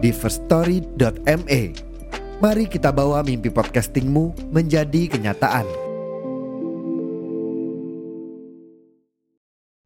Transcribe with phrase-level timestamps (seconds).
[0.00, 1.62] di firststory.me.
[2.40, 5.68] Mari kita bawa mimpi podcastingmu menjadi kenyataan.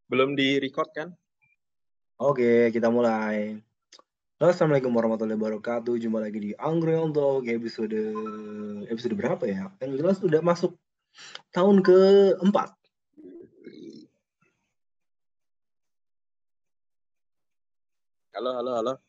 [0.06, 1.10] Belum di record kan?
[2.22, 3.58] Oke, kita mulai.
[4.38, 5.98] Halo, Assalamualaikum warahmatullahi wabarakatuh.
[5.98, 7.98] Jumpa lagi di Angry untuk episode
[8.86, 9.66] episode berapa ya?
[9.82, 10.78] Yang jelas udah masuk
[11.50, 12.70] tahun keempat.
[18.34, 19.03] Halo, halo, halo.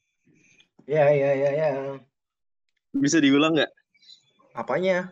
[0.86, 1.70] Ya, ya, ya, ya.
[2.94, 3.74] Bisa diulang nggak?
[4.54, 5.10] Apanya?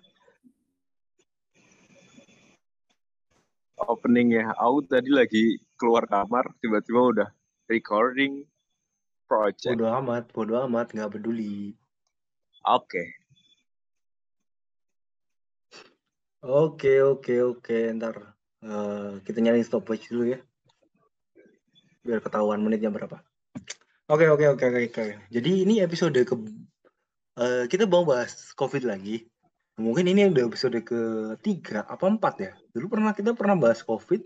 [3.82, 4.54] Opening ya.
[4.54, 7.30] Aku tadi lagi keluar kamar, tiba-tiba udah
[7.66, 8.46] recording
[9.26, 9.74] project.
[9.74, 11.74] Bodo amat, bodo amat, nggak peduli.
[12.70, 13.18] Oke.
[16.46, 17.78] Oke, oke, oke.
[17.98, 20.40] Ntar eh, kita nyari stopwatch dulu ya.
[22.06, 23.26] Biar ketahuan menitnya berapa.
[24.04, 25.06] Oke, oke, oke, oke, oke.
[25.32, 26.36] Jadi ini episode ke
[27.40, 29.24] eh, kita mau bahas COVID lagi.
[29.80, 32.52] Mungkin ini udah episode ketiga apa empat ya.
[32.76, 34.22] Dulu pernah kita pernah bahas COVID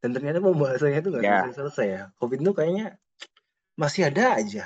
[0.00, 1.38] dan ternyata pembahasannya itu nggak Ya.
[1.44, 2.02] selesai-selesai ya.
[2.16, 2.86] COVID itu kayaknya
[3.74, 4.64] masih ada aja.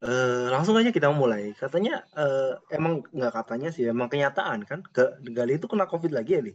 [0.00, 1.54] Eh, langsung aja kita mulai.
[1.54, 4.82] Katanya eh, emang nggak katanya sih, emang kenyataan kan.
[4.90, 6.52] Ga- Gali itu kena COVID lagi ya, Li?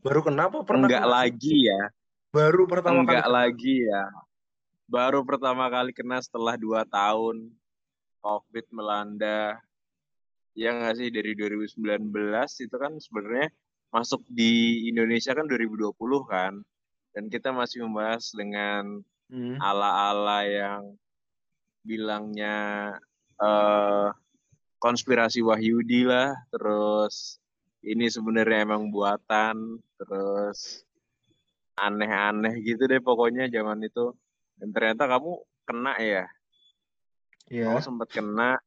[0.00, 1.82] Baru kenapa pernah Enggak kena lagi ya.
[2.32, 4.02] Baru pertama Enggak kali lagi ya.
[4.84, 7.50] Baru pertama kali kena setelah dua tahun
[8.20, 9.58] COVID melanda.
[10.54, 12.04] Ya nggak sih dari 2019
[12.62, 13.50] itu kan sebenarnya
[13.90, 15.94] masuk di Indonesia kan 2020
[16.28, 16.62] kan.
[17.14, 19.56] Dan kita masih membahas dengan Hmm.
[19.56, 21.00] ala-ala yang
[21.80, 22.92] bilangnya
[23.40, 24.08] eh
[24.76, 27.40] konspirasi Wahyudi lah, terus
[27.80, 30.84] ini sebenarnya emang buatan, terus
[31.80, 34.12] aneh-aneh gitu deh pokoknya zaman itu.
[34.60, 35.32] Dan ternyata kamu
[35.64, 36.24] kena ya,
[37.50, 37.66] Ya.
[37.72, 38.60] kamu sempat kena,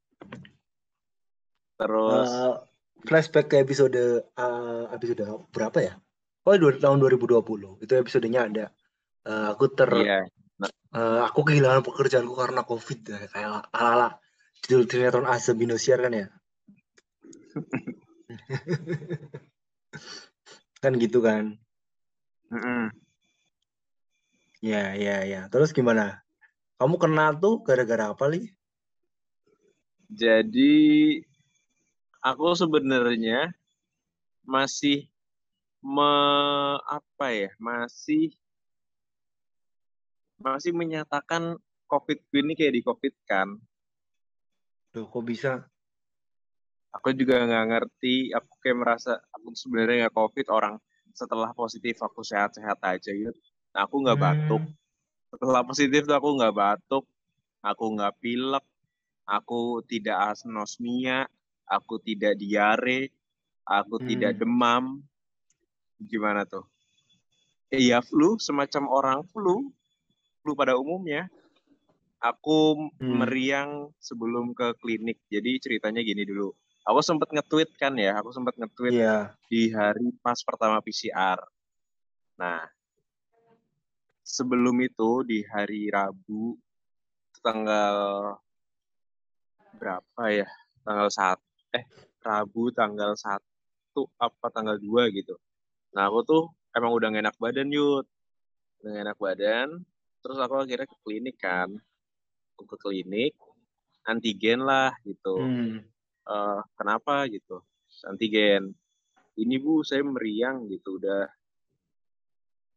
[1.78, 2.54] terus Eh,
[3.06, 5.22] flashback ke episode eh, episode
[5.54, 5.94] berapa ya?
[6.48, 7.76] Oh, dua, tahun 2020.
[7.84, 8.66] Itu episodenya ada.
[9.28, 10.24] Eh, aku ter iya,
[10.96, 13.18] eh, aku kehilangan pekerjaanku karena COVID ya.
[13.28, 14.16] kayak ala-ala
[14.64, 16.26] judul sinetron Azam Indosiar kan ya.
[20.82, 21.58] kan gitu kan.
[22.48, 22.88] mm-mm.
[24.58, 25.46] Ya, ya, ya.
[25.46, 26.18] Terus gimana?
[26.82, 28.50] Kamu kena tuh gara-gara apa, Li?
[30.10, 30.74] Jadi
[32.18, 33.54] aku sebenarnya
[34.42, 35.06] masih
[35.78, 36.10] me
[36.88, 38.34] apa ya masih
[40.40, 43.48] masih menyatakan COVID ini kayak di COVID kan.
[44.96, 45.52] Loh, kok bisa?
[46.98, 48.32] Aku juga nggak ngerti.
[48.34, 50.74] Aku kayak merasa aku tuh sebenarnya nggak COVID orang
[51.14, 53.38] setelah positif aku sehat-sehat aja gitu.
[53.78, 54.62] Aku nggak batuk.
[54.62, 54.74] Hmm,
[55.30, 57.04] Setelah positif tuh aku nggak batuk,
[57.62, 58.64] aku nggak pilek,
[59.22, 61.28] aku tidak anosmia,
[61.62, 63.12] aku tidak diare,
[63.62, 64.40] aku tidak hmm.
[64.40, 64.84] demam.
[66.00, 66.64] Gimana tuh?
[67.68, 69.68] Iya flu, semacam orang flu,
[70.40, 71.28] flu pada umumnya.
[72.18, 73.14] Aku Hmm.
[73.22, 73.70] meriang
[74.02, 75.22] sebelum ke klinik.
[75.30, 76.50] Jadi ceritanya gini dulu.
[76.82, 79.36] Aku sempat nge-tweet kan ya, aku sempat nge-tweet Iya.
[79.46, 81.36] di hari pas pertama PCR.
[82.40, 82.64] Nah,
[84.28, 86.52] sebelum itu di hari Rabu
[87.40, 88.36] tanggal
[89.80, 90.48] berapa ya?
[90.84, 91.40] Tanggal 1
[91.72, 91.84] eh
[92.20, 93.40] Rabu tanggal 1
[94.20, 95.36] apa tanggal 2 gitu.
[95.96, 96.42] Nah, aku tuh
[96.76, 98.04] emang udah enak badan, Yud.
[98.84, 99.80] Udah enak badan.
[100.20, 101.72] Terus aku akhirnya ke klinik kan.
[102.54, 103.32] Aku ke klinik,
[104.04, 105.40] antigen lah gitu.
[105.40, 105.80] Hmm.
[106.28, 107.64] Eh, kenapa gitu?
[108.04, 108.76] Antigen.
[109.38, 110.98] Ini Bu, saya meriang gitu.
[110.98, 111.30] Udah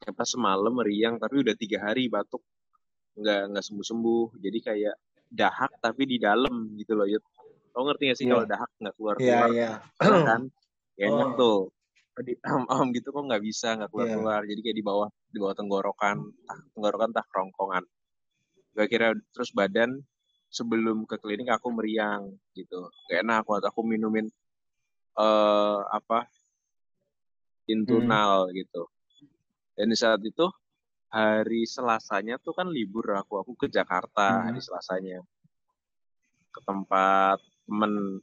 [0.02, 2.42] apa semalam meriang, tapi udah tiga hari batuk.
[3.14, 4.42] Nggak, nggak sembuh-sembuh.
[4.42, 4.96] Jadi kayak
[5.30, 7.22] dahak tapi di dalam gitu loh, Yud.
[7.72, 8.34] Kau ngerti gak sih Iya.
[8.36, 9.50] kalau dahak nggak Iya, keluar-keluar?
[9.54, 9.72] iya.
[10.02, 10.42] Enak kan?
[11.00, 11.60] Ya enak Oh, tuh.
[12.22, 13.96] Di am gitu kok nggak bisa, nggak iya.
[13.96, 14.42] keluar-keluar.
[14.44, 17.84] Jadi kayak di bawah di bawah tenggorokan, tah tenggorokan tah kerongkongan.
[18.76, 19.98] Gue kira terus badan
[20.52, 22.92] sebelum ke klinik aku meriang gitu.
[23.08, 24.28] Gak enak buat aku minumin
[25.16, 27.72] eh apa Hmm.
[27.72, 28.86] intunal gitu.
[29.72, 30.46] Dan di saat itu
[31.08, 34.68] hari Selasanya tuh kan libur aku, aku ke Jakarta hari Hmm.
[34.68, 35.20] Selasanya.
[36.52, 38.20] ke tempat temen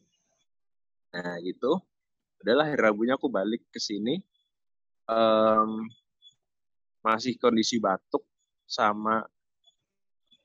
[1.08, 1.80] nah gitu
[2.44, 4.20] udahlah hari Rabunya aku balik ke sini
[5.08, 5.88] um,
[7.00, 8.20] masih kondisi batuk
[8.68, 9.24] sama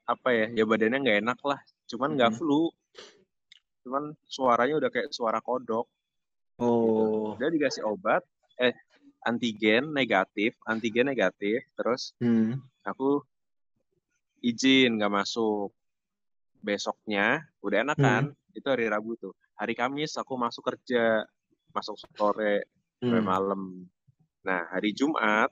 [0.07, 1.59] apa ya ya badannya nggak enak lah
[1.91, 2.39] cuman nggak Hmm.
[2.39, 2.71] flu
[3.83, 5.83] cuman suaranya udah kayak suara kodok
[6.55, 7.35] Oh.
[7.35, 8.23] udah dikasih obat
[8.63, 8.71] eh
[9.23, 12.59] antigen negatif antigen negatif terus Hmm.
[12.83, 13.23] aku
[14.43, 15.71] izin nggak masuk
[16.59, 18.05] besoknya udah enak Hmm.
[18.05, 18.23] kan
[18.55, 21.23] itu hari Rabu tuh hari Kamis aku masuk kerja
[21.71, 22.67] masuk sore
[22.99, 23.27] sampai Hmm.
[23.27, 23.61] malam
[24.43, 25.51] nah hari Jumat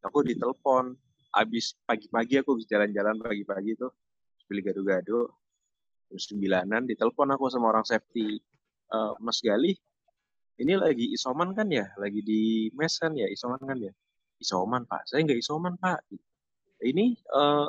[0.00, 0.96] aku ditelepon
[1.34, 3.92] abis pagi-pagi aku jalan-jalan pagi-pagi tuh
[4.48, 5.32] beli gado-gado
[6.08, 8.36] jam sembilanan ditelepon aku sama orang safety
[8.92, 9.74] "Eh, Mas Gali
[10.62, 11.90] ini lagi isoman kan ya?
[11.98, 13.26] Lagi di mes kan ya?
[13.26, 13.92] Isoman kan ya?
[14.38, 15.02] Isoman pak.
[15.10, 15.98] Saya nggak isoman pak.
[16.84, 17.66] Ini eh,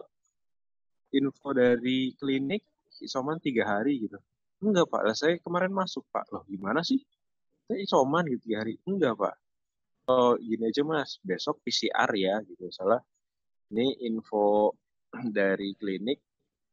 [1.18, 2.62] info dari klinik
[3.02, 4.20] isoman tiga hari gitu.
[4.62, 5.02] Enggak pak.
[5.02, 6.30] Lah saya kemarin masuk pak.
[6.30, 7.02] Loh gimana sih?
[7.66, 8.78] Saya isoman gitu tiga hari.
[8.86, 9.36] Enggak pak.
[10.12, 11.18] Oh gini aja mas.
[11.26, 12.70] Besok PCR ya gitu.
[12.70, 13.02] Salah.
[13.74, 14.78] Ini info
[15.38, 16.22] dari klinik.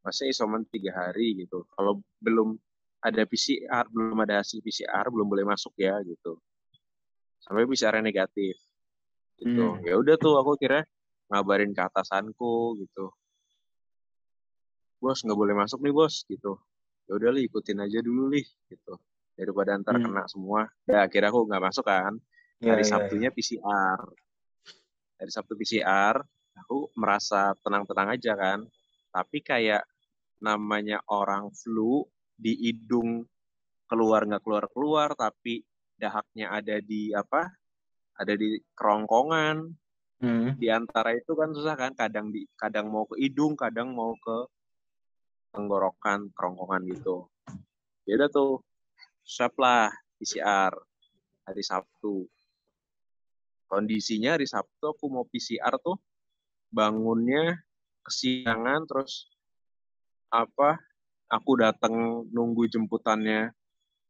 [0.02, 1.64] Masnya isoman tiga hari gitu.
[1.72, 2.58] Kalau belum
[3.02, 6.38] ada PCR belum ada hasil PCR belum boleh masuk ya gitu.
[7.42, 8.54] Sampai PCR negatif
[9.42, 9.74] gitu.
[9.74, 9.82] Hmm.
[9.82, 10.86] ya udah tuh aku kira
[11.26, 13.10] ngabarin ke atasanku gitu.
[15.02, 16.62] Bos nggak boleh masuk nih bos gitu.
[17.10, 18.94] Ya udah li ikutin aja dulu li gitu.
[19.34, 20.06] Daripada ntar Hmm.
[20.06, 20.70] kena semua.
[20.86, 22.14] Ya akhirnya aku nggak masuk kan.
[22.62, 23.98] Ya, hari ya, Sabtunya PCR
[25.22, 26.18] hari Sabtu PCR
[26.58, 28.66] aku merasa tenang-tenang aja kan.
[29.14, 29.86] Tapi kayak
[30.42, 32.02] namanya orang flu
[32.42, 33.22] di hidung
[33.86, 35.62] keluar nggak keluar keluar tapi
[35.94, 37.46] dahaknya ada di apa
[38.18, 39.78] ada di kerongkongan.
[40.22, 40.54] Hmm.
[40.54, 44.46] di antara itu kan susah kan kadang di kadang mau ke hidung kadang mau ke
[45.50, 47.26] tenggorokan kerongkongan gitu
[48.06, 48.62] ya udah tuh
[49.26, 49.90] swab lah
[50.22, 50.70] PCR
[51.42, 52.30] hari Sabtu
[53.66, 55.98] kondisinya hari Sabtu aku mau PCR tuh
[56.70, 57.58] bangunnya
[58.06, 59.26] kesiangan terus
[60.30, 60.78] apa
[61.32, 63.56] aku datang nunggu jemputannya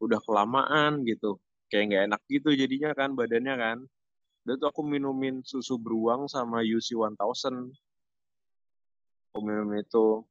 [0.02, 1.38] udah kelamaan gitu.
[1.70, 3.78] Kayak nggak enak gitu jadinya kan badannya kan.
[4.42, 7.14] Udah tuh aku minumin susu beruang sama UC 1000
[9.32, 10.26] aku minum itu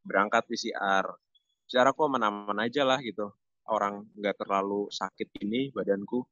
[0.00, 1.04] berangkat PCR
[1.66, 3.34] PCR aku aman-aman aja lah gitu.
[3.66, 6.22] Orang nggak terlalu sakit ini badanku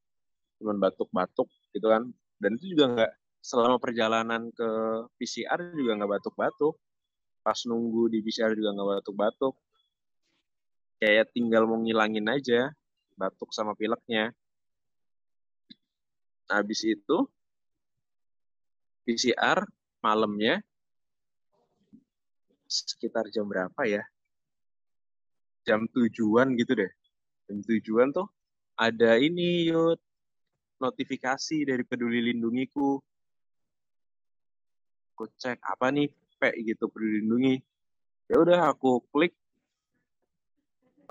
[0.63, 2.07] cuman batuk-batuk gitu kan.
[2.39, 3.11] Dan itu juga nggak
[3.43, 4.69] selama perjalanan ke
[5.19, 6.79] PCR juga nggak batuk-batuk.
[7.43, 9.53] Pas nunggu di PCR juga nggak batuk-batuk
[10.99, 12.71] kayak tinggal mau ngilangin aja
[13.15, 14.31] batuk sama pileknya.
[16.45, 17.25] Habis itu
[19.05, 19.65] PCR
[20.01, 20.61] malamnya
[22.69, 24.03] sekitar jam berapa ya?
[25.65, 26.91] Jam tujuan gitu deh.
[27.49, 28.29] Jam tujuan tuh
[28.77, 29.97] ada ini yud
[30.77, 33.01] notifikasi dari peduli lindungiku.
[35.15, 36.41] Aku cek apa nih P?
[36.67, 37.55] gitu peduli lindungi.
[38.27, 39.33] Ya udah aku klik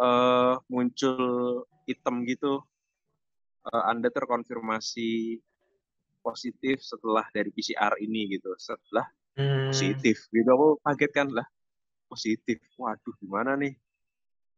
[0.00, 1.19] eh muncul
[1.87, 2.64] hitam gitu
[3.64, 5.41] Eh, anda terkonfirmasi
[6.20, 9.73] positif setelah dari PCR ini gitu setelah Hmm.
[9.73, 10.46] positif gitu.
[10.52, 11.49] Aku kaget kan lah
[12.06, 12.61] positif.
[12.76, 13.75] Waduh gimana nih?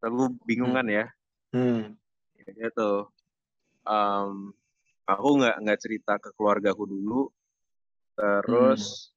[0.03, 1.07] Aku bingung kan ya.
[1.55, 1.95] Hmm.
[2.37, 3.09] ya tuh
[3.87, 4.51] Em,
[5.07, 7.31] aku nggak nggak cerita ke keluargaku dulu.
[8.19, 9.15] Terus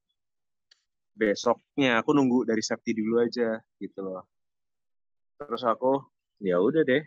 [1.18, 4.24] besoknya aku nunggu dari safety dulu aja gitu loh.
[5.42, 5.98] Terus aku
[6.40, 7.04] ya udah deh.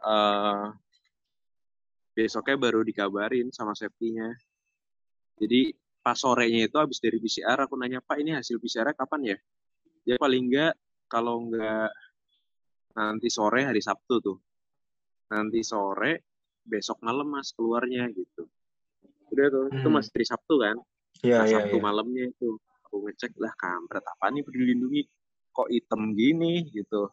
[0.00, 0.66] Eh
[2.16, 4.36] besoknya baru dikabarin sama safety-nya.
[5.40, 9.38] Jadi pas sorenya itu habis dari PCR aku nanya pak ini hasil PCR kapan ya?
[10.04, 10.74] Ya paling nggak
[11.08, 11.92] kalau nggak
[12.96, 14.38] nanti sore hari Sabtu tuh.
[15.32, 16.24] Nanti sore
[16.60, 18.44] besok malam mas keluarnya gitu.
[19.32, 19.94] Udah tuh itu Hmm.
[19.96, 20.76] masih hari Sabtu kan?
[21.20, 21.82] Ya, nah, ya, Sabtu ya.
[21.84, 22.56] malamnya itu.
[22.84, 25.02] Aku ngecek lah kampret apa nih peduli lindungi?
[25.54, 26.66] Kok hitam gini?
[26.68, 27.08] Gitu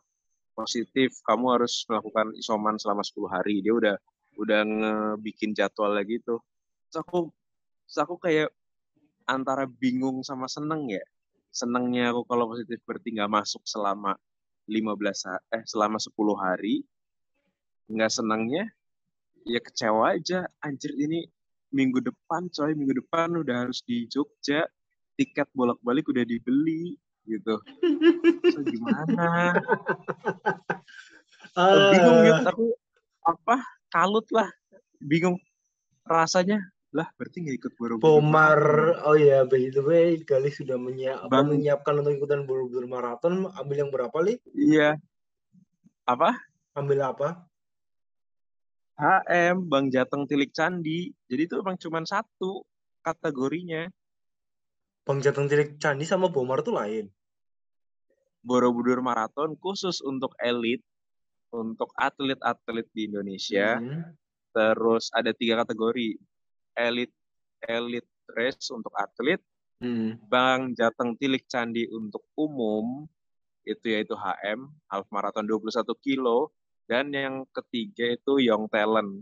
[0.58, 3.62] positif kamu harus melakukan isoman selama 10 hari.
[3.62, 3.96] Dia udah
[4.42, 6.42] udah ngebikin jadwal lagi tuh
[6.88, 7.20] terus aku
[7.86, 8.50] terus aku kayak
[9.30, 11.06] antara bingung sama seneng ya.
[11.54, 14.18] Senengnya aku kalau positif berarti nggak masuk selama
[14.66, 16.82] 15 ha- eh selama 10 hari.
[17.92, 18.66] Nggak senengnya
[19.46, 20.50] ya kecewa aja.
[20.64, 21.28] Anjir ini
[21.70, 22.74] minggu depan coy.
[22.74, 24.66] Minggu depan udah harus di Jogja.
[25.18, 26.94] Tiket bolak-balik udah dibeli
[27.27, 27.55] gitu
[28.55, 29.53] so, gimana
[31.57, 32.65] Ah, bingung gitu aku
[33.25, 33.55] apa
[33.89, 34.50] kalut lah
[35.01, 35.38] bingung
[36.05, 36.62] rasanya
[36.96, 38.62] lah berarti nggak ikut Borobudur Pomar,
[39.03, 41.51] oh ya, by the way, Gali sudah menyiap, Bang.
[41.51, 43.51] menyiapkan untuk ikutan Borobudur Marathon.
[43.60, 44.39] Ambil yang berapa, Li?
[44.55, 44.96] iya
[46.07, 46.39] Apa?
[46.79, 47.43] Ambil apa?
[48.98, 51.12] HM, Bang Jateng Tilik Candi.
[51.29, 52.65] Jadi itu emang cuma satu
[53.05, 53.91] kategorinya.
[55.05, 57.12] Bang Jateng Tilik Candi sama Bomar tuh lain.
[58.46, 60.82] Borobudur Marathon khusus untuk elit,
[61.51, 63.77] untuk atlet-atlet di Indonesia.
[63.77, 64.13] Hmm.
[64.53, 66.17] Terus ada tiga kategori.
[66.77, 67.10] Elit,
[67.65, 69.41] elit race untuk atlet,
[69.77, 70.17] Hmm.
[70.25, 73.06] Bang Jateng Tilik Candi untuk umum,
[73.62, 76.50] itu yaitu HM, Half Marathon 21 kilo,
[76.89, 79.22] dan yang ketiga itu Young Talent.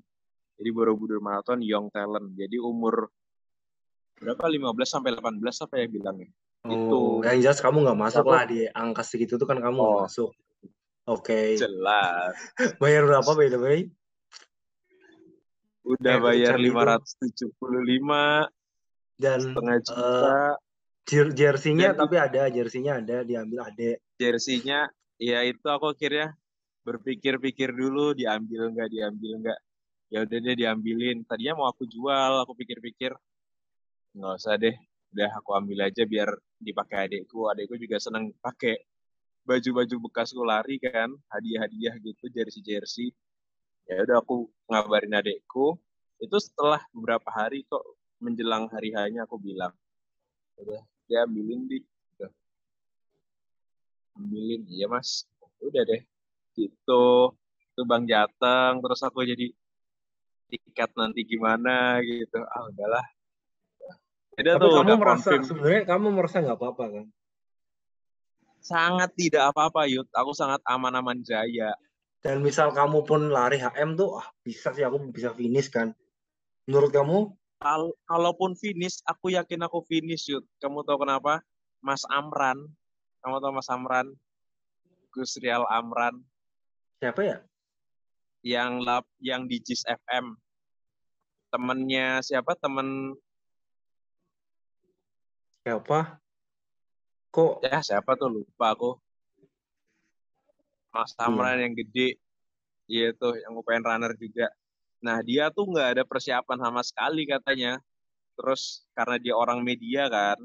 [0.56, 2.32] Jadi Borobudur Marathon Young Talent.
[2.40, 3.12] Jadi umur
[4.16, 6.32] berapa 15 sampai 18 apa ya bilangnya?
[6.66, 7.02] Oh, Itu.
[7.22, 10.02] yang jelas kamu nggak masuk lah di angka segitu tuh kan kamu nggak Oh.
[10.04, 10.32] masuk.
[11.06, 11.54] Oke.
[11.56, 12.34] Jelas.
[12.82, 13.80] Bayar berapa by the way?
[15.86, 16.74] Udah Eh, bayar Candi itu.
[16.74, 18.50] 575
[19.16, 20.58] Dan setengah juta.
[21.06, 24.02] jer- jersinya Dan- tapi ada, jersinya ada diambil adek.
[24.18, 26.34] Jersinya ya itu aku akhirnya
[26.82, 29.60] berpikir-pikir dulu diambil nggak diambil nggak.
[30.10, 31.22] Ya udah deh diambilin.
[31.24, 33.14] Tadinya mau aku jual, aku pikir-pikir
[34.18, 34.74] nggak usah deh.
[35.14, 36.34] Udah aku ambil aja biar
[36.66, 37.46] dipakai adekku.
[37.46, 38.82] Adekku juga seneng pakai
[39.46, 43.14] baju-baju bekasku lari kan, hadiah-hadiah gitu, jersey-jersey.
[43.86, 45.78] Ya udah aku ngabarin adekku.
[46.18, 47.86] Itu setelah beberapa hari kok
[48.18, 49.76] menjelang hari hanya aku bilang,
[50.58, 51.86] udah dia ambilin di,
[52.18, 52.32] udah.
[54.18, 55.30] ambilin, iya mas,
[55.62, 56.02] udah deh,
[56.58, 57.36] gitu.
[57.76, 59.54] Itu Bang Jateng, terus aku jadi
[60.50, 62.40] tiket nanti gimana gitu.
[62.48, 63.15] Ah udahlah.
[64.36, 67.06] Jadi Tapi tuh kamu udah merasa sebenarnya kamu merasa nggak apa-apa kan?
[68.66, 70.10] sangat tidak apa-apa Yud.
[70.10, 71.78] Aku sangat aman-aman jaya.
[72.26, 75.94] Dan misal kamu pun lari HM tuh, ah bisa sih aku bisa finish kan?
[76.66, 77.30] Menurut kamu?
[77.62, 80.42] Kal kalaupun finish, aku yakin aku finish Yud.
[80.58, 81.46] Kamu tahu kenapa?
[81.86, 82.66] Mas Amran.
[83.22, 84.10] Kamu tahu Mas Amran?
[85.14, 86.20] Gus Rial Amran
[87.00, 87.38] Siapa ya?
[88.44, 90.36] yang lap yang di JIS FM.
[91.54, 92.58] Temennya siapa?
[92.60, 93.16] Temen
[95.66, 96.22] Siapa?
[97.34, 99.02] Kok ya siapa tuh lupa aku.
[100.94, 102.22] Mas Amran yang gede.
[102.86, 104.46] Iya tuh yang UPN runner juga.
[105.02, 107.82] Nah dia tuh nggak ada persiapan sama sekali katanya.
[108.38, 110.38] Terus karena dia orang media kan,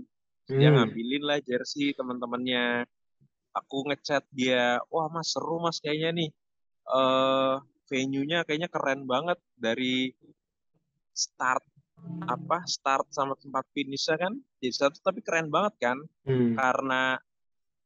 [0.49, 0.81] dia Hmm.
[0.81, 2.89] ngambilin lah jersey teman-temannya.
[3.53, 6.31] Aku ngechat dia, wah mas seru mas kayaknya nih.
[6.91, 7.55] eh
[7.91, 10.11] venue-nya kayaknya keren banget dari
[11.15, 11.63] start
[12.25, 15.99] apa start sama tempat finishnya kan jadi satu tapi keren banget kan?
[16.27, 16.55] Hmm.
[16.55, 17.17] karena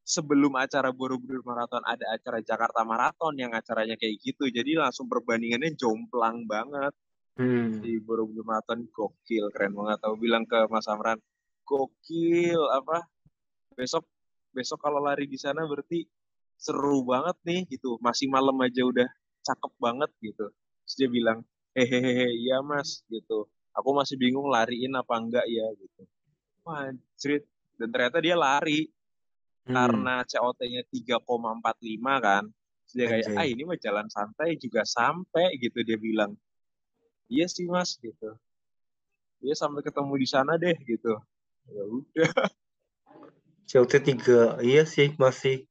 [0.04, 5.72] sebelum acara Borobudur Marathon ada acara Jakarta Marathon yang acaranya kayak gitu jadi langsung perbandingannya
[5.74, 6.92] jomplang banget.
[7.34, 7.82] Hmm.
[7.82, 9.98] di Borobudur Marathon gokil keren banget.
[10.06, 11.18] Aku bilang ke Mas Amran
[11.66, 13.02] gokil apa
[13.74, 14.06] besok
[14.54, 16.06] besok kalau lari di sana berarti
[16.54, 17.98] seru banget nih gitu.
[17.98, 19.08] Masih malam aja udah
[19.42, 20.46] cakep banget gitu.
[20.86, 21.42] Terus dia bilang
[21.74, 26.02] hehehe iya mas gitu aku masih bingung lariin apa enggak ya gitu
[26.62, 26.88] wah
[27.76, 28.88] dan ternyata dia lari
[29.64, 29.72] Hmm.
[29.72, 32.44] karena COT-nya 3,45 kan
[32.84, 33.36] Terus dia kayak Anjay.
[33.40, 36.36] ah ini mah jalan santai juga sampai gitu dia bilang
[37.32, 38.36] iya sih mas gitu
[39.40, 41.16] dia sampai ketemu di sana deh gitu
[41.72, 42.04] ya udah
[43.72, 44.60] COT 3.
[44.60, 45.64] Iya sih masih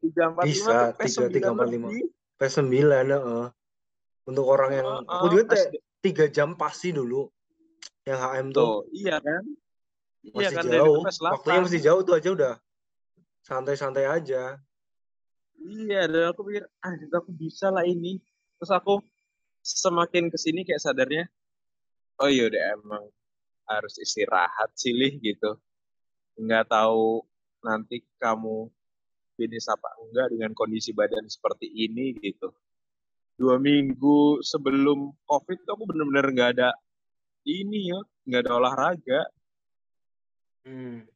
[0.00, 1.92] tiga empat Bisa, tiga- tiga empat lima.
[2.40, 2.64] P9
[3.12, 3.46] heeh.
[4.24, 7.28] Untuk orang yang aku juga te- tiga jam pasti dulu.
[8.08, 8.64] Yang HM tuh.
[8.64, 9.44] Tuh iya kan?
[10.24, 11.02] Iya masih kan dari jauh.
[11.04, 11.32] PS8.
[11.36, 12.54] Waktunya masih jauh tuh aja udah.
[13.44, 14.42] Santai-santai aja.
[15.58, 18.22] iya dan aku pikir ah itu aku bisa lah ini.
[18.56, 19.02] Terus aku
[19.60, 21.26] semakin ke sini kayak sadarnya
[22.22, 23.04] oh iya udah emang
[23.68, 25.58] harus istirahat sih Lih, gitu.
[26.38, 27.26] Nggak tahu
[27.60, 28.70] nanti kamu
[29.34, 32.54] finish apa enggak dengan kondisi badan seperti ini gitu
[33.38, 36.74] dua minggu sebelum covid tuh aku bener-bener nggak ada
[37.46, 39.20] ini ya nggak ada olahraga.
[40.66, 41.06] Hmm.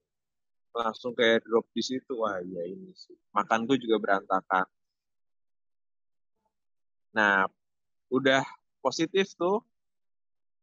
[0.72, 2.16] langsung kayak drop di situ.
[2.16, 3.12] Wah ya ini sih.
[3.36, 4.64] Makanku juga berantakan.
[7.12, 7.44] Nah
[8.08, 8.40] udah
[8.80, 9.60] positif tuh.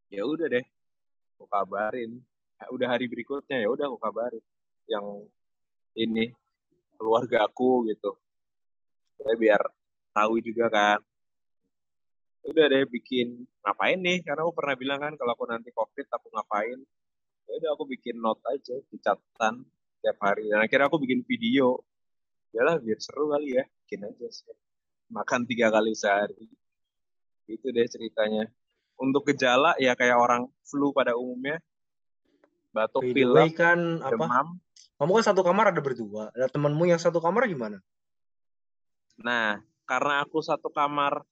[0.10, 0.66] Ya udah deh
[1.38, 2.18] aku kabarin.
[2.74, 4.42] Udah hari berikutnya ya udah aku kabarin
[4.90, 5.06] yang
[5.94, 6.34] ini
[6.98, 8.18] keluarga aku gitu.
[9.22, 9.62] Saya biar
[10.18, 11.00] tahu juga kan
[12.50, 14.20] udah deh bikin ngapain nih?
[14.26, 16.80] Karena aku pernah bilang kan kalau aku nanti covid aku ngapain?
[17.50, 19.66] Ya udah aku bikin note aja di catatan
[20.02, 20.50] tiap hari.
[20.50, 21.82] Dan akhirnya aku bikin video.
[22.54, 23.66] Ya biar seru kali ya.
[23.86, 24.54] Bikin aja sih.
[25.10, 26.50] Makan tiga kali sehari.
[27.50, 28.50] Itu deh ceritanya.
[29.00, 31.58] Untuk gejala ya kayak orang flu pada umumnya.
[32.70, 34.14] Batuk pilek kan apa?
[34.14, 34.48] demam.
[35.00, 36.30] Kamu kan satu kamar ada berdua.
[36.36, 37.80] Ada temanmu yang satu kamar gimana?
[39.20, 41.28] nah karena aku satu kamar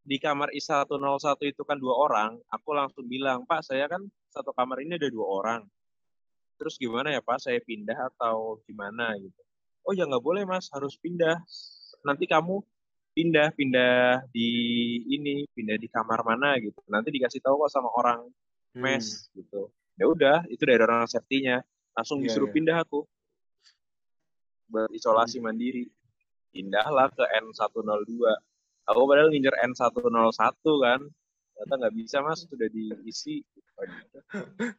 [0.00, 4.02] di kamar I101 itu kan dua orang, aku langsung bilang, Pak, saya kan
[4.32, 5.62] satu kamar ini ada dua orang.
[6.56, 9.40] Terus gimana ya Pak, saya pindah atau gimana gitu.
[9.84, 11.40] Oh ya nggak boleh Mas, harus pindah.
[12.04, 12.60] Nanti kamu
[13.16, 14.48] pindah, pindah di
[15.08, 16.80] ini, pindah di kamar mana gitu.
[16.88, 18.28] Nanti dikasih tahu kok sama orang
[18.70, 18.86] Hmm.
[18.86, 19.66] mes gitu.
[19.98, 21.58] Ya udah, itu dari orang safety-nya.
[21.90, 22.54] Langsung Iya, disuruh iya.
[22.54, 23.02] pindah aku.
[24.70, 25.50] Berisolasi Hmm.
[25.50, 25.90] mandiri.
[26.54, 28.30] Pindahlah ke N102.
[28.90, 31.00] Aku padahal ngincer N101 kan.
[31.54, 33.46] Ternyata nggak bisa mas, sudah diisi.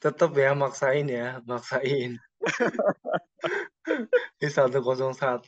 [0.04, 2.20] Tetep ya maksain ya, maksain.
[4.36, 5.48] Di 101, 101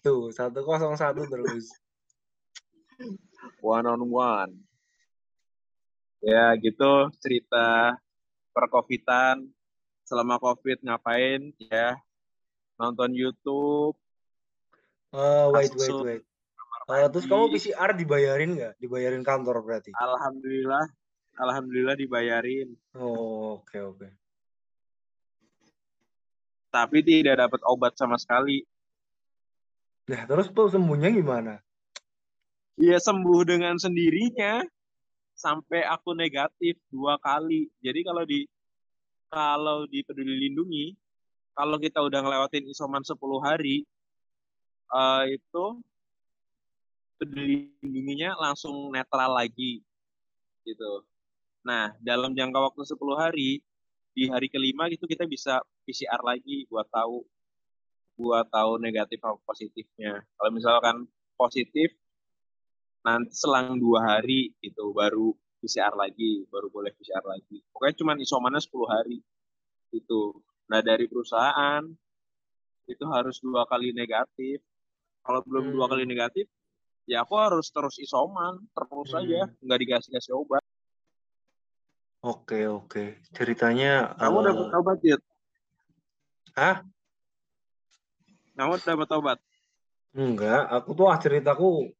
[1.27, 1.67] terus.
[3.59, 4.53] One on one.
[6.23, 7.99] Ya gitu cerita
[8.55, 9.43] percovidan.
[10.07, 11.99] Selama covid ngapain ya?
[12.79, 13.99] Nonton YouTube.
[15.11, 16.23] Eh, wait, wait, wait.
[16.83, 17.55] Eh, terus kamu.
[17.55, 18.73] PCR dibayarin nggak?
[18.75, 19.95] Dibayarin kantor berarti?
[19.95, 20.83] Alhamdulillah,
[21.39, 22.75] alhamdulillah dibayarin.
[22.99, 24.07] Oh, oke, oke.
[26.73, 28.67] Tapi tidak dapat obat sama sekali.
[30.11, 31.63] Nah, terus tuh sembuhnya gimana?
[32.73, 34.65] Iya sembuh dengan sendirinya
[35.37, 37.69] sampai aku negatif dua kali.
[37.79, 38.41] Jadi kalau di
[39.29, 40.93] kalau di Peduli Lindungi,
[41.53, 43.85] kalau kita udah ngelewatin isoman 10 hari,
[44.93, 45.65] eh, itu
[47.23, 49.79] Peduli Lindunginya langsung netral lagi
[50.67, 51.07] gitu.
[51.63, 53.63] Nah, dalam jangka waktu 10 hari,
[54.11, 57.23] di hari kelima itu kita bisa PCR lagi buat tahu
[58.19, 60.19] buat tahu negatif atau positifnya.
[60.35, 61.07] Kalau misalkan
[61.39, 61.95] positif,
[63.07, 65.31] nanti selang dua hari itu baru
[65.63, 67.63] PCR lagi, baru boleh PCR lagi.
[67.71, 69.23] Pokoknya cuma isomannya 10 hari
[69.95, 70.35] itu.
[70.67, 71.87] Nah dari perusahaan
[72.83, 74.59] itu harus dua kali negatif.
[75.23, 75.91] Kalau belum dua Hmm.
[75.95, 76.51] kali negatif,
[77.03, 79.19] ya aku harus terus isoman, terus Hmm.
[79.19, 80.63] aja, nggak dikasih kasih obat.
[82.23, 83.19] Oke, oke.
[83.35, 85.17] Ceritanya Kamu eh, dapat obat ya?
[86.55, 86.77] Hah?
[88.55, 89.37] Kamu dapat obat?
[90.15, 91.91] Enggak, aku tuh ah ceritaku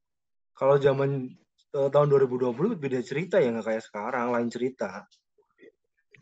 [0.55, 1.27] kalau zaman
[1.75, 5.03] eh, tahun 2020 beda cerita ya nggak kayak sekarang, lain cerita.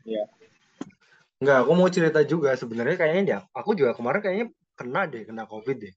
[0.01, 0.25] Iya.
[1.37, 5.45] Enggak, aku mau cerita juga sebenarnya kayaknya ya, aku juga kemarin kayaknya kena deh, kena
[5.45, 5.93] COVID deh.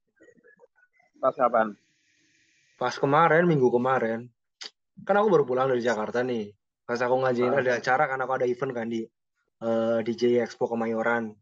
[1.25, 1.73] Pas kapan?
[2.75, 4.27] Pas kemarin, minggu kemarin,
[5.07, 6.51] kan aku baru pulang dari Jakarta nih.
[6.85, 7.61] Pas aku ngajain Ah.
[7.63, 9.03] ada acara kan aku ada event kan di
[9.65, 11.33] eh, DJ Expo Kemayoran.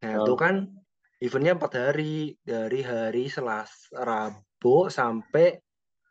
[0.00, 0.24] Nah, Oh.
[0.24, 0.72] itu kan
[1.20, 5.60] eventnya empat hari dari hari Selasa, Rabu sampai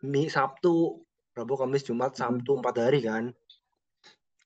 [0.05, 1.01] Mi Sabtu,
[1.33, 3.33] Rabu, Kamis, Jumat, Sabtu empat hari kan.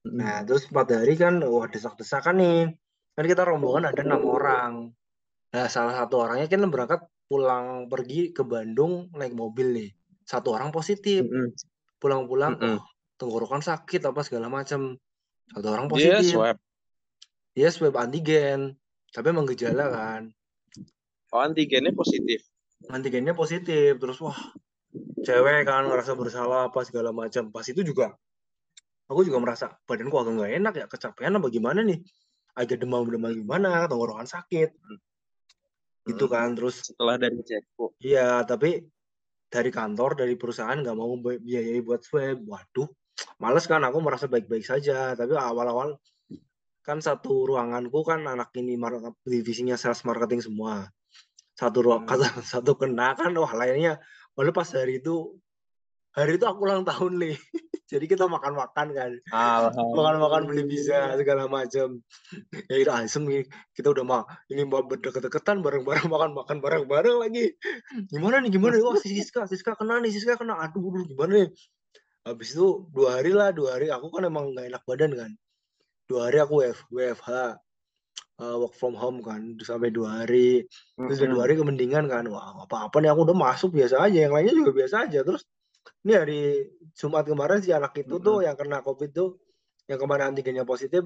[0.08, 2.60] Nah, terus empat hari kan, wah desak-desakan nih.
[3.18, 4.72] Kan kita rombongan ada enam orang.
[5.52, 9.90] Nah, salah satu orangnya kan berangkat pulang pergi ke Bandung naik mobil nih.
[10.26, 11.24] Satu orang positif.
[12.02, 12.82] Pulang-pulang, Mm-mm.
[12.82, 12.84] oh,
[13.22, 14.98] tenggorokan sakit apa segala macam.
[15.54, 16.34] Satu orang Dia positif.
[16.34, 16.58] swab.
[17.54, 18.74] Dia swab antigen.
[19.14, 20.34] Tapi emang gejala kan.
[21.30, 22.42] Oh antigennya positif.
[22.90, 24.02] Antigennya positif.
[24.02, 24.38] Terus wah,
[25.22, 27.54] cewek kan ngerasa bersalah apa segala macam.
[27.54, 28.18] Pas itu juga
[29.10, 32.02] aku juga merasa badanku agak nggak enak ya, kecapean apa gimana nih.
[32.58, 34.74] Agak demam-demam gimana, tenggorokan sakit.
[36.10, 36.34] Gitu Hmm.
[36.34, 36.48] kan.
[36.58, 37.94] Terus Setelah dari cekpo.
[38.02, 38.82] Iya, tapi
[39.50, 42.42] dari kantor, dari perusahaan nggak mau bi- biayai buat swab.
[42.46, 42.90] Waduh,
[43.42, 45.14] males kan aku merasa baik-baik saja.
[45.14, 45.98] Tapi awal-awal
[46.82, 48.74] kan satu ruanganku kan anak ini
[49.22, 50.90] divisinya sales marketing semua.
[51.54, 52.18] Satu ruang Hmm.
[52.52, 54.02] satu kena kan wah lainnya.
[54.38, 55.38] Lalu pas hari itu
[56.16, 57.36] hari itu aku ulang tahun nih.
[57.90, 59.12] Jadi kita makan-makan kan.
[59.98, 62.06] Makan-makan beli pizza segala macam.
[62.70, 63.44] Ya itu asem nih.
[63.74, 64.24] Kita udah mah
[64.54, 67.58] ini mau berdeket-deketan bareng-bareng makan-makan bareng-bareng lagi.
[68.14, 68.78] Gimana nih gimana?
[68.86, 70.62] Wah si Siska, Siska kena nih, Siska kena.
[70.62, 71.50] Aduh, aduh gimana nih?
[72.30, 73.90] Habis itu dua hari lah, dua hari.
[73.90, 75.32] Aku kan emang nggak enak badan kan.
[76.06, 77.58] Dua hari aku WF, WFH,
[78.38, 80.70] uh, work from home kan, sampai dua hari.
[80.94, 82.30] Terus udah dua hari kemendingan kan.
[82.30, 84.30] Wah apa-apa nih aku udah masuk biasa aja.
[84.30, 85.26] Yang lainnya juga biasa aja.
[85.26, 85.42] Terus
[86.06, 86.42] ini hari
[86.96, 89.40] Jumat kemarin si anak itu tuh yang kena COVID tuh,
[89.90, 91.06] yang kemarin antigennya positif,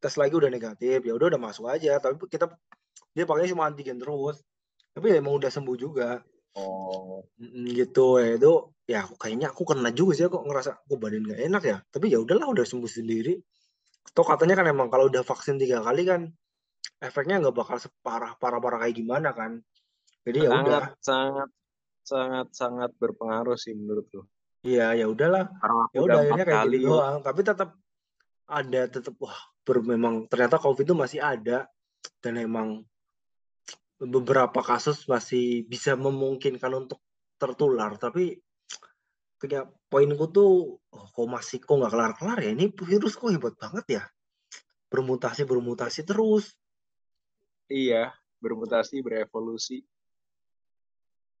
[0.00, 1.04] tes lagi udah negatif.
[1.04, 2.00] Ya udah udah masuk aja.
[2.00, 2.50] Tapi kita
[3.14, 4.42] dia pakainya cuma antigen terus.
[4.94, 6.22] Tapi ya emang udah sembuh juga.
[6.54, 7.26] Oh.
[7.34, 8.52] Mm, gitu ya itu
[8.86, 12.14] ya aku kayaknya aku kena juga sih kok ngerasa aku badan gak enak ya tapi
[12.14, 13.34] ya udahlah udah sembuh sendiri
[14.14, 16.30] toh katanya kan emang kalau udah vaksin tiga kali kan
[17.02, 19.58] efeknya nggak bakal separah parah parah kayak gimana kan
[20.22, 21.48] jadi ya udah sangat
[22.04, 24.28] sangat sangat sangat berpengaruh sih menurutku.
[24.64, 25.48] iya ya udahlah.
[25.92, 27.16] Ya udah akhirnya kayak kali gitu doang.
[27.20, 27.70] Tapi tetap
[28.44, 31.68] ada tetap wah ber, memang ternyata covid itu masih ada.
[32.20, 32.84] Dan emang
[34.00, 37.00] beberapa kasus masih bisa memungkinkan untuk
[37.40, 37.96] tertular.
[37.96, 38.40] Tapi
[39.40, 42.50] kayak poinku tuh oh, kok masih kok nggak kelar-kelar ya?
[42.52, 44.02] Ini virus kok hebat banget ya?
[44.88, 46.52] Bermutasi bermutasi terus.
[47.68, 48.12] Iya
[48.44, 49.80] bermutasi berevolusi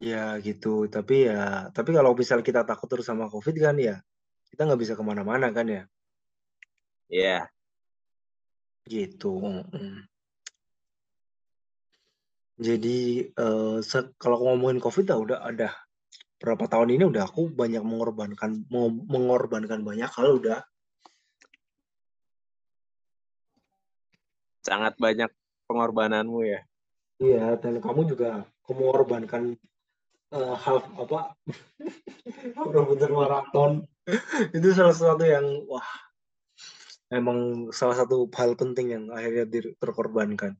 [0.02, 0.86] ya gitu.
[0.90, 3.96] Tapi ya tapi kalau misal kita takut terus sama covid kan ya
[4.54, 5.82] kita nggak bisa ke mana-mana kan ya?
[7.10, 7.38] Iya.
[8.84, 9.32] Gitu.
[9.40, 10.04] Mm.
[12.54, 13.82] jadi uh,
[14.14, 15.74] kalau ngomongin covid ya udah ada
[16.38, 18.62] berapa tahun ini udah aku banyak mengorbankan
[19.10, 20.60] mengorbankan banyak hal udah.
[24.62, 25.34] Sangat banyak
[25.66, 26.60] pengorbananmu ya?
[27.18, 29.56] Iya dan kamu juga mengorbankan
[30.34, 31.38] uh, hal apa?
[32.90, 33.86] Bener maraton.
[34.50, 35.86] Itu salah satu yang wah
[37.08, 39.46] emang salah satu hal penting yang akhirnya
[39.78, 40.58] terkorbankan.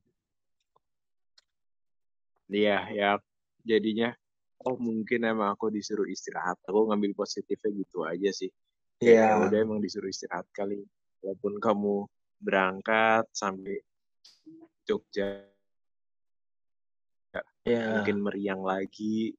[2.49, 3.11] Iya ya.
[3.65, 4.15] Jadinya
[4.65, 6.57] oh mungkin emang aku disuruh istirahat.
[6.65, 8.51] Aku ngambil positifnya gitu aja sih.
[9.03, 9.43] Iya.
[9.43, 9.45] Yeah.
[9.51, 10.87] udah emang disuruh istirahat kali.
[11.21, 12.07] Walaupun kamu
[12.39, 13.81] berangkat sampai
[14.85, 15.49] Jogja
[17.65, 17.99] yeah.
[17.99, 19.33] mungkin meriang lagi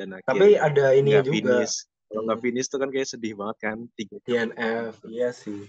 [0.00, 1.84] dan akhirnya tapi ada ini juga finish.
[2.08, 5.68] kalau nggak finish tuh kan kayak sedih banget kan tiga DNF iya sih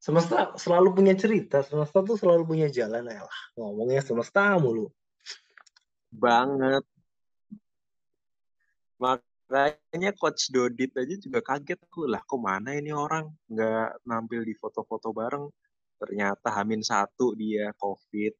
[0.00, 4.88] semesta selalu punya cerita semesta tuh selalu punya jalan ya lah ngomongnya semesta mulu
[6.08, 6.80] banget
[8.96, 14.54] Makanya coach Dodit aja juga kaget aku lah, kok mana ini orang nggak nampil di
[14.56, 15.46] foto-foto bareng.
[15.96, 18.34] Ternyata Hamin satu dia COVID.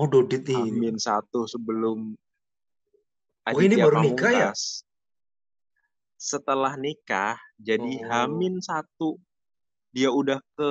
[0.00, 0.56] Oh Dodit ini.
[0.56, 2.18] Hamin satu sebelum
[3.52, 4.50] Oh ini baru nikah ya?
[6.16, 8.08] Setelah nikah, jadi oh.
[8.08, 9.20] Hamin satu
[9.92, 10.70] dia udah ke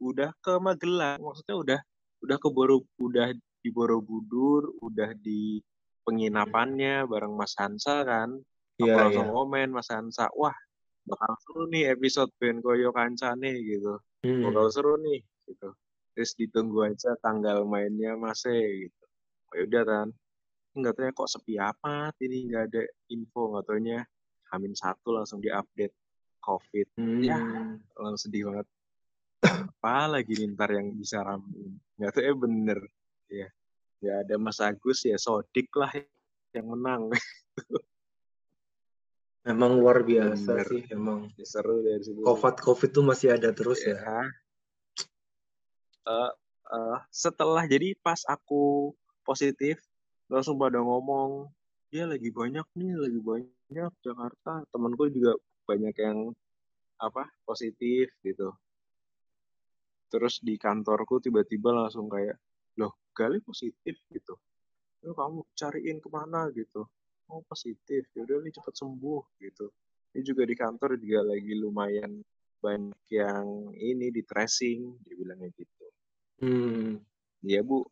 [0.00, 1.80] udah ke Magelang, maksudnya udah
[2.24, 5.60] udah ke Boro udah di Borobudur, udah di
[6.04, 8.40] penginapannya bareng Mas Hansa kan.
[8.80, 9.36] Aku yeah, langsung yeah.
[9.36, 10.56] komen Mas Hansa, wah
[11.04, 14.00] bakal seru nih episode Ben Koyo Kancane gitu.
[14.24, 14.48] Hmm.
[14.48, 15.70] Bakal seru nih gitu.
[16.16, 19.04] Terus ditunggu aja tanggal mainnya Mas e gitu.
[19.52, 20.08] Oh, udah kan.
[20.74, 23.98] Enggak tahu kok sepi amat ini nggak ada info nggak taunya
[24.50, 25.94] Hamin satu langsung diupdate
[26.42, 26.98] COVID.
[26.98, 27.22] Hmm.
[27.22, 27.38] Ya,
[27.96, 28.66] langsung sedih banget.
[29.44, 31.78] Apa lagi nih ntar yang bisa ramein.
[31.96, 32.80] Nggak tahu ya bener.
[33.30, 33.48] Ya
[34.04, 35.88] ya ada Mas Agus ya Sodik lah
[36.52, 37.08] yang menang
[39.44, 40.68] Emang luar biasa Bener.
[40.72, 42.24] sih, emang ya, seru dari situ.
[42.24, 43.92] Covid Covid tuh masih ada terus ya.
[44.00, 44.24] ya.
[46.08, 46.32] Uh,
[46.72, 49.84] uh, setelah jadi pas aku positif
[50.28, 51.52] langsung pada ngomong
[51.94, 54.66] dia lagi banyak nih lagi banyak Jakarta.
[54.74, 56.34] Temanku juga banyak yang
[56.98, 58.50] apa positif gitu.
[60.10, 62.34] Terus di kantorku tiba-tiba langsung kayak
[62.78, 63.94] loh Gali positif?
[64.10, 64.34] gitu.
[65.06, 66.50] Ya kamu cariin ke mana?
[66.50, 66.82] gitu.
[67.30, 68.10] Oh positif.
[68.14, 69.22] Ya udah nih cepat sembuh.
[69.38, 69.70] gitu.
[70.14, 72.22] Ini juga di kantor juga lagi lumayan
[72.58, 75.86] banyak yang ini di tracing dia bilangnya gitu.
[76.42, 76.98] Hmm.
[77.44, 77.86] ya bu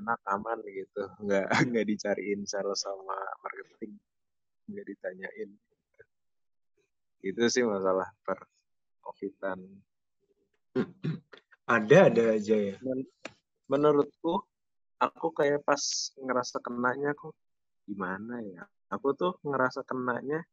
[0.00, 1.02] enak aman gitu.
[1.22, 3.94] Nggak nggak dicariin sales sama marketing.
[4.70, 5.50] Nggak ditanyain.
[7.24, 8.44] Itu sih masalah per
[9.00, 9.60] covidan.
[11.64, 12.76] Ada ada aja ya.
[13.72, 14.44] Menurutku
[15.00, 15.80] aku kayak pas
[16.20, 17.32] ngerasa kenanya kok
[17.88, 18.68] gimana ya?
[18.92, 20.44] Aku tuh ngerasa kenanya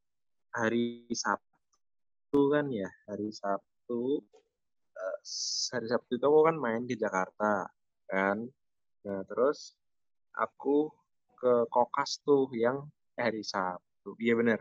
[0.56, 2.88] hari Sabtu kan ya?
[3.12, 4.24] Hari Sabtu
[4.96, 5.20] uh,
[5.76, 7.68] hari Sabtu itu aku kan main di Jakarta
[8.08, 8.48] kan
[9.02, 9.74] nah terus
[10.38, 10.92] aku
[11.42, 12.86] ke Kokas tuh yang
[13.18, 14.14] hari Sabtu.
[14.22, 14.60] Iya bener.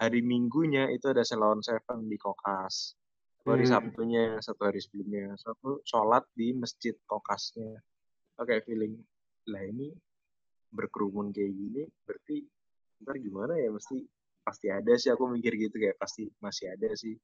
[0.00, 2.96] Hari Minggunya itu ada Selon Seven di Kokas.
[3.44, 3.72] Hari hmm.
[3.72, 5.36] Sabtunya satu hari sebelumnya.
[5.36, 7.76] So, aku sholat di masjid Kokasnya.
[8.40, 8.96] Oke feeling
[9.52, 9.92] lah ini
[10.72, 12.48] berkerumun kayak gini berarti
[13.04, 13.68] ntar gimana ya?
[13.68, 14.00] Mesti
[14.40, 15.12] pasti ada sih.
[15.12, 17.14] Aku mikir gitu kayak pasti masih ada sih.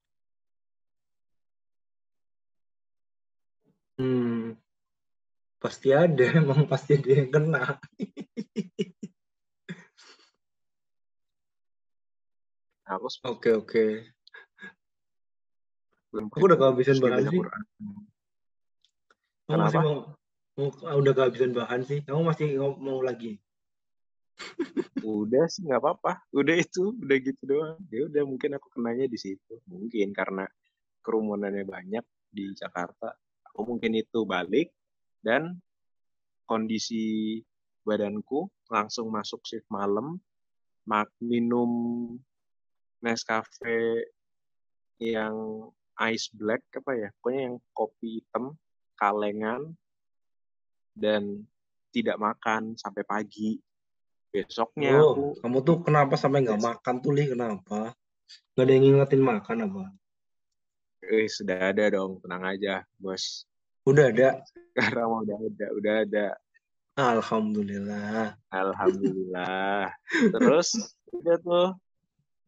[3.99, 4.38] Hmm
[5.59, 7.77] pasti ada emang pasti ada yang kena
[12.89, 13.85] aku oke oke
[16.09, 17.41] aku udah kehabisan bahan sih
[19.49, 19.97] Kamu masih mau
[21.01, 21.99] udah kehabisan bahan sih.
[22.05, 23.41] Kamu masih mau lagi?
[25.01, 26.21] udah sih nggak apa-apa.
[26.31, 27.81] Udah itu, udah gitu doang.
[27.89, 29.57] Ya udah mungkin aku kenanya di situ.
[29.65, 30.45] Mungkin karena
[31.01, 33.17] kerumunannya banyak di Jakarta.
[33.49, 34.69] Aku mungkin itu balik
[35.25, 35.59] dan
[36.49, 37.37] kondisi
[37.83, 40.17] badanku langsung masuk shift malam,
[40.85, 41.69] mak minum
[42.99, 44.11] Nescafe
[44.99, 45.71] yang
[46.11, 48.59] ice black apa ya, pokoknya yang kopi hitam,
[48.99, 49.71] kalengan,
[50.91, 51.47] dan
[51.95, 53.55] tidak makan sampai pagi.
[54.29, 57.33] besoknya Oh, aku kamu tuh kenapa sampai nggak makan tuh, Li?
[57.33, 57.97] Kenapa?
[58.53, 59.83] Nggak ada yang ngingetin makan apa?
[61.09, 63.48] eh sudah ada dong tenang aja bos
[63.89, 64.29] Udah ada.
[64.69, 66.25] sekarang udah ada udah ada
[66.93, 68.37] Alhamdulillah.
[68.49, 69.89] alhamdulillah
[70.29, 70.69] terus
[71.09, 71.67] udah tuh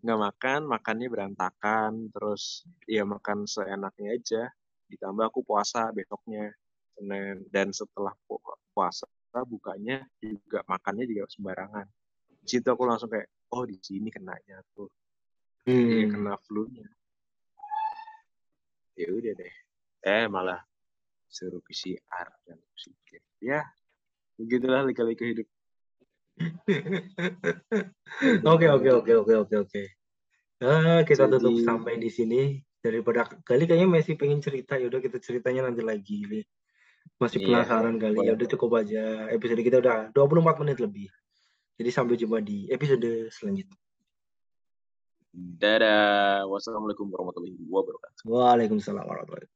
[0.01, 4.43] nggak makan makannya berantakan terus ya makan seenaknya aja
[4.87, 6.51] ditambah aku puasa besoknya
[6.93, 9.07] Senin dan setelah pu- puasa
[9.47, 11.87] bukanya juga makannya juga sembarangan
[12.29, 14.89] di situ aku langsung kayak oh di sini kenanya tuh
[15.61, 16.11] Iya Hmm.
[16.17, 16.89] kena flu-nya.
[18.97, 19.53] Ya udah deh.
[20.01, 20.57] Eh malah
[21.31, 23.23] suruh PCR dan oksigen.
[23.39, 23.63] Ya,
[24.35, 25.47] begitulah lika-liku hidup.
[28.43, 29.83] Oke, oke, oke, oke, oke, oke.
[30.61, 32.41] Nah, kita Jadi- tutup sampai di sini.
[32.81, 36.41] Daripada kali kayaknya masih pengen cerita, yaudah kita ceritanya nanti lagi, Li.
[37.21, 38.17] Masih Iya, penasaran kali.
[38.17, 38.25] boleh.
[38.25, 39.29] Ya udah cukup aja.
[39.29, 41.05] Episode kita udah 24 menit lebih.
[41.77, 43.77] Jadi sampai jumpa di episode selanjutnya.
[45.31, 46.49] Dadah.
[46.49, 48.21] Wassalamualaikum warahmatullahi wabarakatuh.
[48.25, 49.49] Waalaikumsalam warahmatullahi wabarakatuh.